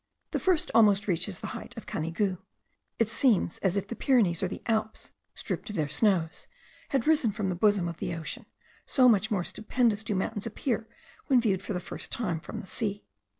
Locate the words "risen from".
7.05-7.49